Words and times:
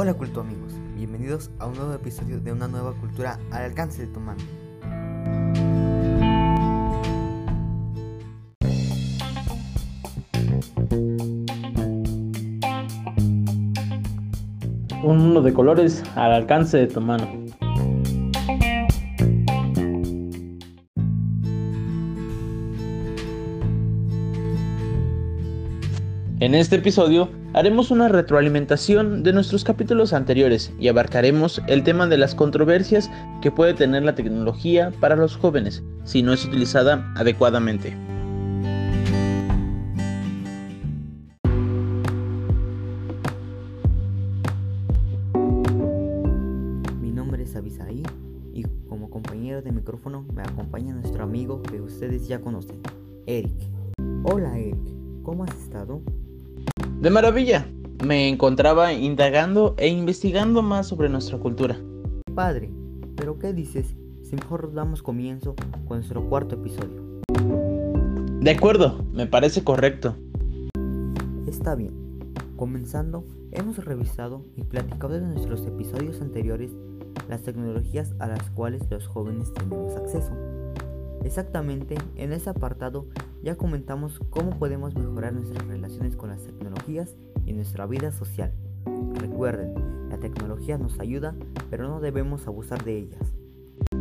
Hola 0.00 0.14
culto 0.14 0.42
amigos, 0.42 0.74
bienvenidos 0.94 1.50
a 1.58 1.66
un 1.66 1.74
nuevo 1.74 1.92
episodio 1.92 2.38
de 2.38 2.52
una 2.52 2.68
nueva 2.68 2.92
cultura 2.92 3.40
al 3.50 3.64
alcance 3.64 4.06
de 4.06 4.12
tu 4.12 4.20
mano. 4.20 4.38
Un 15.02 15.18
mundo 15.18 15.42
de 15.42 15.52
colores 15.52 16.04
al 16.14 16.32
alcance 16.32 16.78
de 16.78 16.86
tu 16.86 17.00
mano. 17.00 17.47
En 26.40 26.54
este 26.54 26.76
episodio 26.76 27.28
haremos 27.52 27.90
una 27.90 28.06
retroalimentación 28.06 29.24
de 29.24 29.32
nuestros 29.32 29.64
capítulos 29.64 30.12
anteriores 30.12 30.72
y 30.78 30.86
abarcaremos 30.86 31.60
el 31.66 31.82
tema 31.82 32.06
de 32.06 32.16
las 32.16 32.36
controversias 32.36 33.10
que 33.42 33.50
puede 33.50 33.74
tener 33.74 34.04
la 34.04 34.14
tecnología 34.14 34.92
para 35.00 35.16
los 35.16 35.36
jóvenes 35.36 35.82
si 36.04 36.22
no 36.22 36.32
es 36.32 36.44
utilizada 36.44 37.12
adecuadamente. 37.16 37.96
Mi 47.00 47.10
nombre 47.10 47.42
es 47.42 47.56
Abisaí 47.56 48.04
y 48.54 48.62
como 48.88 49.10
compañero 49.10 49.60
de 49.60 49.72
micrófono 49.72 50.24
me 50.32 50.42
acompaña 50.42 50.94
nuestro 50.94 51.24
amigo 51.24 51.62
que 51.62 51.80
ustedes 51.80 52.28
ya 52.28 52.40
conocen, 52.40 52.80
Eric. 53.26 53.56
Hola 54.22 54.56
Eric, 54.56 54.78
¿cómo 55.24 55.42
has 55.42 55.50
estado? 55.60 56.00
De 57.00 57.10
maravilla, 57.10 57.64
me 58.04 58.28
encontraba 58.28 58.92
indagando 58.92 59.76
e 59.78 59.86
investigando 59.86 60.62
más 60.62 60.88
sobre 60.88 61.08
nuestra 61.08 61.38
cultura. 61.38 61.78
Padre, 62.34 62.72
pero 63.14 63.38
¿qué 63.38 63.52
dices 63.52 63.94
si 64.22 64.34
mejor 64.34 64.72
damos 64.74 65.00
comienzo 65.00 65.54
con 65.86 65.98
nuestro 65.98 66.28
cuarto 66.28 66.56
episodio? 66.56 67.20
De 68.40 68.50
acuerdo, 68.50 69.04
me 69.12 69.28
parece 69.28 69.62
correcto. 69.62 70.16
Está 71.46 71.76
bien. 71.76 71.92
Comenzando, 72.56 73.24
hemos 73.52 73.84
revisado 73.84 74.44
y 74.56 74.64
platicado 74.64 75.14
en 75.14 75.32
nuestros 75.32 75.64
episodios 75.66 76.20
anteriores 76.20 76.72
las 77.28 77.42
tecnologías 77.42 78.16
a 78.18 78.26
las 78.26 78.50
cuales 78.50 78.82
los 78.90 79.06
jóvenes 79.06 79.52
tenemos 79.54 79.94
acceso. 79.94 80.32
Exactamente, 81.24 81.96
en 82.16 82.32
ese 82.32 82.50
apartado 82.50 83.06
ya 83.42 83.56
comentamos 83.56 84.20
cómo 84.30 84.58
podemos 84.58 84.94
mejorar 84.94 85.32
nuestras 85.32 85.66
relaciones 85.66 86.16
con 86.16 86.30
las 86.30 86.42
tecnologías 86.42 87.16
y 87.46 87.52
nuestra 87.52 87.86
vida 87.86 88.12
social. 88.12 88.52
Recuerden, 89.14 89.74
la 90.08 90.18
tecnología 90.18 90.78
nos 90.78 90.98
ayuda, 90.98 91.34
pero 91.70 91.88
no 91.88 92.00
debemos 92.00 92.46
abusar 92.46 92.82
de 92.84 92.98
ellas. 92.98 93.34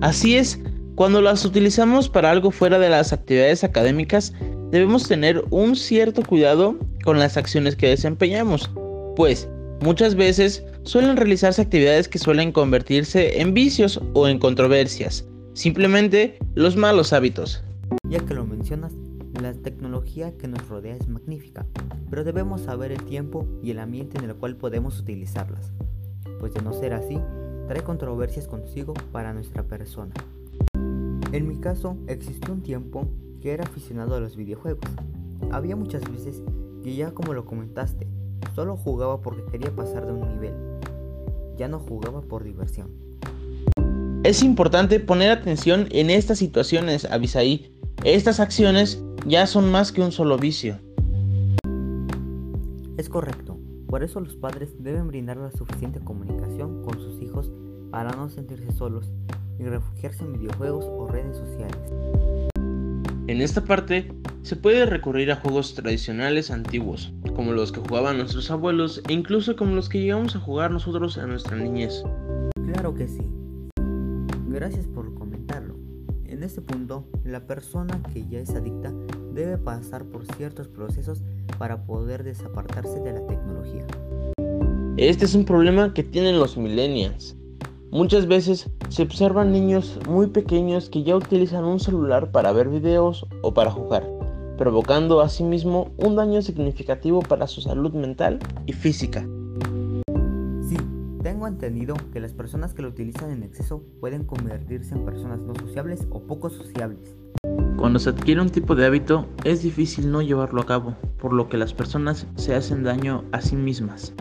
Así 0.00 0.36
es, 0.36 0.58
cuando 0.94 1.22
las 1.22 1.44
utilizamos 1.44 2.08
para 2.08 2.30
algo 2.30 2.50
fuera 2.50 2.78
de 2.78 2.90
las 2.90 3.12
actividades 3.12 3.64
académicas, 3.64 4.34
debemos 4.70 5.08
tener 5.08 5.44
un 5.50 5.76
cierto 5.76 6.22
cuidado 6.22 6.76
con 7.04 7.18
las 7.18 7.36
acciones 7.36 7.76
que 7.76 7.88
desempeñamos, 7.88 8.70
pues 9.16 9.48
muchas 9.80 10.14
veces 10.14 10.64
suelen 10.82 11.16
realizarse 11.16 11.62
actividades 11.62 12.08
que 12.08 12.18
suelen 12.18 12.52
convertirse 12.52 13.40
en 13.40 13.54
vicios 13.54 14.00
o 14.14 14.28
en 14.28 14.38
controversias, 14.38 15.24
simplemente 15.54 16.38
los 16.54 16.76
malos 16.76 17.12
hábitos. 17.12 17.62
Ya 18.08 18.20
que 18.24 18.34
lo 18.34 18.46
mencionas, 18.46 18.92
la 19.40 19.52
tecnología 19.54 20.36
que 20.36 20.48
nos 20.48 20.68
rodea 20.68 20.96
es 20.96 21.08
magnífica, 21.08 21.66
pero 22.10 22.24
debemos 22.24 22.62
saber 22.62 22.92
el 22.92 23.02
tiempo 23.04 23.46
y 23.62 23.70
el 23.70 23.78
ambiente 23.78 24.18
en 24.18 24.24
el 24.24 24.34
cual 24.36 24.56
podemos 24.56 24.98
utilizarlas, 25.00 25.72
pues 26.40 26.54
de 26.54 26.62
no 26.62 26.72
ser 26.72 26.92
así, 26.92 27.18
trae 27.68 27.82
controversias 27.82 28.48
consigo 28.48 28.94
para 29.12 29.32
nuestra 29.32 29.62
persona. 29.62 30.12
En 31.32 31.48
mi 31.48 31.56
caso, 31.56 31.96
existió 32.08 32.52
un 32.52 32.62
tiempo 32.62 33.08
que 33.40 33.52
era 33.52 33.64
aficionado 33.64 34.14
a 34.14 34.20
los 34.20 34.36
videojuegos. 34.36 34.84
Había 35.50 35.76
muchas 35.76 36.02
veces 36.10 36.42
que 36.82 36.94
ya 36.94 37.12
como 37.12 37.32
lo 37.32 37.46
comentaste, 37.46 38.06
solo 38.54 38.76
jugaba 38.76 39.20
porque 39.22 39.44
quería 39.50 39.74
pasar 39.74 40.06
de 40.06 40.12
un 40.12 40.28
nivel. 40.28 40.54
Ya 41.56 41.68
no 41.68 41.78
jugaba 41.78 42.20
por 42.20 42.44
diversión. 42.44 43.11
Es 44.24 44.44
importante 44.44 45.00
poner 45.00 45.32
atención 45.32 45.88
en 45.90 46.08
estas 46.08 46.38
situaciones, 46.38 47.06
Abisaí. 47.06 47.76
Estas 48.04 48.38
acciones 48.38 49.02
ya 49.26 49.48
son 49.48 49.68
más 49.72 49.90
que 49.90 50.00
un 50.00 50.12
solo 50.12 50.38
vicio. 50.38 50.78
Es 52.96 53.08
correcto. 53.08 53.58
Por 53.88 54.04
eso 54.04 54.20
los 54.20 54.36
padres 54.36 54.76
deben 54.78 55.08
brindar 55.08 55.38
la 55.38 55.50
suficiente 55.50 55.98
comunicación 55.98 56.84
con 56.84 57.00
sus 57.00 57.20
hijos 57.20 57.50
para 57.90 58.12
no 58.12 58.30
sentirse 58.30 58.70
solos 58.70 59.10
y 59.58 59.64
refugiarse 59.64 60.22
en 60.22 60.34
videojuegos 60.34 60.84
o 60.84 61.08
redes 61.08 61.36
sociales. 61.36 61.76
En 63.26 63.40
esta 63.40 63.64
parte 63.64 64.14
se 64.42 64.54
puede 64.54 64.86
recurrir 64.86 65.32
a 65.32 65.36
juegos 65.36 65.74
tradicionales 65.74 66.52
antiguos, 66.52 67.12
como 67.34 67.50
los 67.50 67.72
que 67.72 67.80
jugaban 67.80 68.18
nuestros 68.18 68.52
abuelos 68.52 69.02
e 69.08 69.14
incluso 69.14 69.56
como 69.56 69.74
los 69.74 69.88
que 69.88 70.00
llegamos 70.00 70.36
a 70.36 70.40
jugar 70.40 70.70
nosotros 70.70 71.16
en 71.16 71.28
nuestra 71.28 71.56
niñez. 71.56 72.04
Claro 72.72 72.94
que 72.94 73.08
sí. 73.08 73.41
Gracias 74.52 74.86
por 74.86 75.14
comentarlo. 75.14 75.76
En 76.26 76.42
este 76.42 76.60
punto, 76.60 77.06
la 77.24 77.46
persona 77.46 78.02
que 78.12 78.26
ya 78.28 78.38
es 78.38 78.50
adicta 78.50 78.92
debe 79.32 79.56
pasar 79.56 80.04
por 80.04 80.26
ciertos 80.36 80.68
procesos 80.68 81.22
para 81.58 81.86
poder 81.86 82.22
desapartarse 82.22 83.00
de 83.00 83.14
la 83.14 83.26
tecnología. 83.26 83.86
Este 84.98 85.24
es 85.24 85.34
un 85.34 85.46
problema 85.46 85.94
que 85.94 86.02
tienen 86.02 86.38
los 86.38 86.58
millennials. 86.58 87.34
Muchas 87.90 88.26
veces 88.26 88.68
se 88.90 89.02
observan 89.02 89.52
niños 89.52 89.98
muy 90.06 90.26
pequeños 90.26 90.90
que 90.90 91.02
ya 91.02 91.16
utilizan 91.16 91.64
un 91.64 91.80
celular 91.80 92.30
para 92.30 92.52
ver 92.52 92.68
videos 92.68 93.26
o 93.40 93.54
para 93.54 93.70
jugar, 93.70 94.06
provocando 94.58 95.22
asimismo 95.22 95.90
un 95.96 96.14
daño 96.16 96.42
significativo 96.42 97.20
para 97.22 97.46
su 97.46 97.62
salud 97.62 97.94
mental 97.94 98.38
y 98.66 98.74
física. 98.74 99.26
Tengo 101.42 101.54
entendido 101.54 101.96
que 102.12 102.20
las 102.20 102.32
personas 102.32 102.72
que 102.72 102.82
lo 102.82 102.88
utilizan 102.90 103.32
en 103.32 103.42
exceso 103.42 103.82
pueden 103.98 104.22
convertirse 104.22 104.94
en 104.94 105.04
personas 105.04 105.40
no 105.40 105.56
sociables 105.56 106.06
o 106.10 106.22
poco 106.22 106.48
sociables. 106.50 107.16
Cuando 107.76 107.98
se 107.98 108.10
adquiere 108.10 108.40
un 108.40 108.48
tipo 108.48 108.76
de 108.76 108.86
hábito 108.86 109.26
es 109.42 109.60
difícil 109.60 110.12
no 110.12 110.22
llevarlo 110.22 110.60
a 110.60 110.66
cabo, 110.66 110.94
por 111.18 111.32
lo 111.32 111.48
que 111.48 111.56
las 111.56 111.74
personas 111.74 112.28
se 112.36 112.54
hacen 112.54 112.84
daño 112.84 113.24
a 113.32 113.40
sí 113.40 113.56
mismas. 113.56 114.14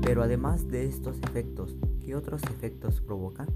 Pero 0.00 0.22
además 0.22 0.66
de 0.68 0.86
estos 0.86 1.18
efectos, 1.18 1.76
¿qué 2.02 2.16
otros 2.16 2.42
efectos 2.44 3.02
provoca? 3.02 3.46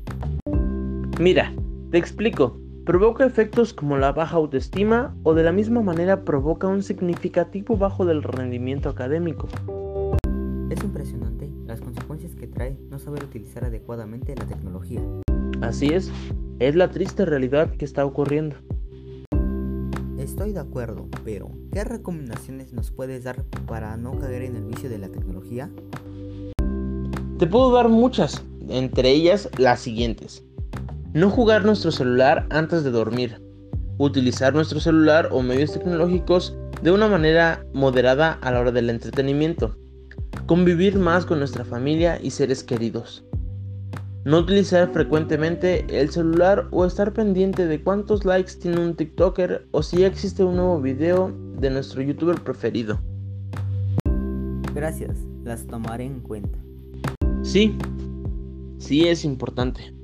Mira, 1.18 1.50
te 1.92 1.96
explico. 1.96 2.60
Provoca 2.84 3.24
efectos 3.24 3.72
como 3.72 3.96
la 3.96 4.12
baja 4.12 4.36
autoestima 4.36 5.16
o 5.22 5.32
de 5.32 5.44
la 5.44 5.52
misma 5.52 5.80
manera 5.80 6.26
provoca 6.26 6.66
un 6.66 6.82
significativo 6.82 7.78
bajo 7.78 8.04
del 8.04 8.22
rendimiento 8.22 8.90
académico. 8.90 9.48
No 12.90 12.98
saber 12.98 13.24
utilizar 13.24 13.64
adecuadamente 13.64 14.34
la 14.36 14.46
tecnología. 14.46 15.00
Así 15.60 15.88
es, 15.88 16.10
es 16.58 16.74
la 16.74 16.90
triste 16.90 17.24
realidad 17.24 17.70
que 17.76 17.84
está 17.84 18.04
ocurriendo. 18.04 18.56
Estoy 20.18 20.52
de 20.52 20.60
acuerdo, 20.60 21.08
pero 21.24 21.50
¿qué 21.72 21.84
recomendaciones 21.84 22.72
nos 22.72 22.90
puedes 22.90 23.24
dar 23.24 23.44
para 23.66 23.96
no 23.96 24.18
caer 24.18 24.42
en 24.42 24.56
el 24.56 24.64
vicio 24.64 24.88
de 24.88 24.98
la 24.98 25.08
tecnología? 25.08 25.70
Te 27.38 27.46
puedo 27.46 27.72
dar 27.72 27.88
muchas, 27.88 28.44
entre 28.68 29.10
ellas 29.10 29.50
las 29.58 29.80
siguientes. 29.80 30.44
No 31.12 31.30
jugar 31.30 31.64
nuestro 31.64 31.92
celular 31.92 32.46
antes 32.50 32.84
de 32.84 32.90
dormir. 32.90 33.40
Utilizar 33.98 34.54
nuestro 34.54 34.80
celular 34.80 35.28
o 35.30 35.42
medios 35.42 35.72
tecnológicos 35.72 36.56
de 36.82 36.90
una 36.90 37.06
manera 37.06 37.64
moderada 37.72 38.32
a 38.40 38.50
la 38.50 38.60
hora 38.60 38.72
del 38.72 38.90
entretenimiento. 38.90 39.76
Convivir 40.46 40.98
más 40.98 41.24
con 41.24 41.38
nuestra 41.38 41.64
familia 41.64 42.20
y 42.22 42.30
seres 42.30 42.62
queridos. 42.62 43.24
No 44.26 44.40
utilizar 44.40 44.92
frecuentemente 44.92 45.86
el 45.88 46.10
celular 46.10 46.68
o 46.70 46.84
estar 46.84 47.14
pendiente 47.14 47.66
de 47.66 47.82
cuántos 47.82 48.26
likes 48.26 48.52
tiene 48.60 48.80
un 48.80 48.94
TikToker 48.94 49.66
o 49.70 49.82
si 49.82 50.00
ya 50.00 50.06
existe 50.06 50.44
un 50.44 50.56
nuevo 50.56 50.82
video 50.82 51.34
de 51.58 51.70
nuestro 51.70 52.02
youtuber 52.02 52.38
preferido. 52.42 53.00
Gracias, 54.74 55.16
las 55.44 55.66
tomaré 55.66 56.04
en 56.04 56.20
cuenta. 56.20 56.58
Sí, 57.42 57.78
sí 58.76 59.08
es 59.08 59.24
importante. 59.24 59.94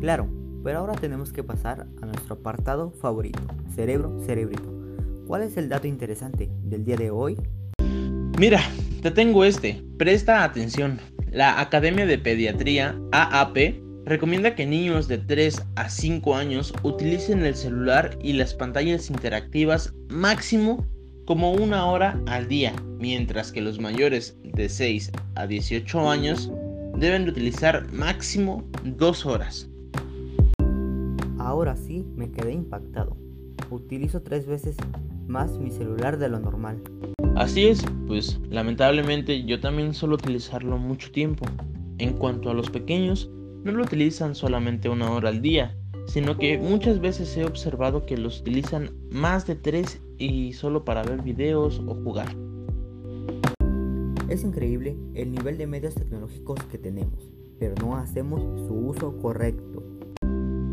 Claro, 0.00 0.28
pero 0.62 0.80
ahora 0.80 0.96
tenemos 0.96 1.32
que 1.32 1.42
pasar 1.42 1.86
a 2.02 2.06
nuestro 2.06 2.34
apartado 2.34 2.90
favorito, 2.90 3.40
cerebro, 3.74 4.18
cerebrito. 4.26 4.70
¿Cuál 5.26 5.42
es 5.42 5.56
el 5.56 5.70
dato 5.70 5.86
interesante 5.86 6.50
del 6.62 6.84
día 6.84 6.96
de 6.96 7.10
hoy? 7.10 7.38
Mira, 8.38 8.60
te 9.02 9.10
tengo 9.10 9.44
este, 9.44 9.82
presta 9.98 10.44
atención. 10.44 11.00
La 11.32 11.60
Academia 11.60 12.06
de 12.06 12.18
Pediatría, 12.18 12.96
AAP, 13.10 13.56
recomienda 14.04 14.54
que 14.54 14.64
niños 14.64 15.08
de 15.08 15.18
3 15.18 15.60
a 15.74 15.88
5 15.88 16.36
años 16.36 16.72
utilicen 16.84 17.44
el 17.44 17.56
celular 17.56 18.16
y 18.22 18.34
las 18.34 18.54
pantallas 18.54 19.10
interactivas 19.10 19.92
máximo 20.08 20.86
como 21.26 21.52
una 21.52 21.86
hora 21.86 22.20
al 22.26 22.46
día, 22.46 22.74
mientras 22.98 23.50
que 23.50 23.60
los 23.60 23.80
mayores 23.80 24.38
de 24.44 24.68
6 24.68 25.10
a 25.34 25.48
18 25.48 26.08
años 26.08 26.52
deben 26.96 27.28
utilizar 27.28 27.92
máximo 27.92 28.64
2 28.84 29.26
horas. 29.26 29.68
Ahora 31.38 31.74
sí 31.74 32.06
me 32.14 32.30
quedé 32.30 32.52
impactado. 32.52 33.16
Utilizo 33.68 34.22
tres 34.22 34.46
veces 34.46 34.76
más 35.26 35.58
mi 35.58 35.72
celular 35.72 36.18
de 36.18 36.28
lo 36.28 36.38
normal. 36.38 36.80
Así 37.34 37.66
es, 37.66 37.82
pues 38.06 38.38
lamentablemente 38.50 39.44
yo 39.44 39.58
también 39.58 39.94
suelo 39.94 40.16
utilizarlo 40.16 40.76
mucho 40.76 41.10
tiempo. 41.12 41.46
En 41.98 42.12
cuanto 42.12 42.50
a 42.50 42.54
los 42.54 42.68
pequeños, 42.68 43.30
no 43.64 43.72
lo 43.72 43.84
utilizan 43.84 44.34
solamente 44.34 44.90
una 44.90 45.10
hora 45.10 45.30
al 45.30 45.40
día, 45.40 45.74
sino 46.06 46.36
que 46.36 46.58
muchas 46.58 47.00
veces 47.00 47.34
he 47.36 47.44
observado 47.44 48.04
que 48.04 48.18
los 48.18 48.40
utilizan 48.40 48.90
más 49.10 49.46
de 49.46 49.54
tres 49.54 50.00
y 50.18 50.52
solo 50.52 50.84
para 50.84 51.02
ver 51.02 51.22
videos 51.22 51.80
o 51.86 51.94
jugar. 51.94 52.28
Es 54.28 54.44
increíble 54.44 54.96
el 55.14 55.32
nivel 55.32 55.56
de 55.56 55.66
medios 55.66 55.94
tecnológicos 55.94 56.62
que 56.64 56.78
tenemos, 56.78 57.30
pero 57.58 57.74
no 57.80 57.96
hacemos 57.96 58.40
su 58.66 58.74
uso 58.74 59.16
correcto. 59.18 59.82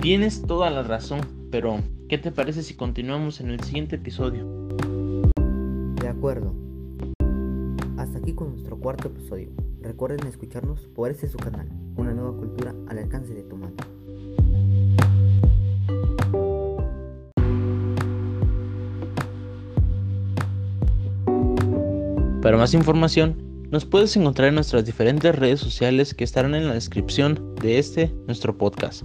Tienes 0.01 0.41
toda 0.41 0.69
la 0.69 0.83
razón, 0.83 1.21
pero 1.51 1.79
¿qué 2.09 2.17
te 2.17 2.31
parece 2.31 2.63
si 2.63 2.73
continuamos 2.73 3.39
en 3.39 3.50
el 3.51 3.62
siguiente 3.62 3.95
episodio? 3.95 4.45
Cuarto 8.79 9.09
episodio. 9.09 9.49
Recuerden 9.81 10.25
escucharnos 10.27 10.87
por 10.95 11.11
este 11.11 11.27
su 11.27 11.37
canal, 11.37 11.69
una 11.95 12.13
nueva 12.13 12.35
cultura 12.35 12.73
al 12.87 12.97
alcance 12.97 13.33
de 13.33 13.43
tu 13.43 13.55
mano. 13.55 13.75
Para 22.41 22.57
más 22.57 22.73
información, 22.73 23.35
nos 23.69 23.85
puedes 23.85 24.15
encontrar 24.15 24.47
en 24.47 24.55
nuestras 24.55 24.85
diferentes 24.85 25.35
redes 25.35 25.59
sociales 25.59 26.13
que 26.13 26.23
estarán 26.23 26.55
en 26.55 26.67
la 26.67 26.73
descripción 26.73 27.55
de 27.61 27.77
este, 27.77 28.11
nuestro 28.25 28.57
podcast. 28.57 29.03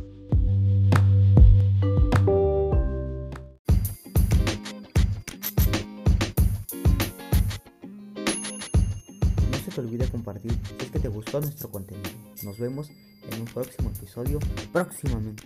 Se 9.75 9.81
olvide 9.81 10.09
compartir 10.09 10.53
si 10.53 10.85
es 10.85 10.91
que 10.91 11.01
te 11.01 11.09
gustó 11.09 11.41
nuestro 11.41 11.69
contenido. 11.69 12.11
Nos 12.45 12.59
vemos 12.59 12.91
en 13.31 13.41
un 13.41 13.47
próximo 13.47 13.91
episodio 13.91 14.39
próximamente. 14.73 15.45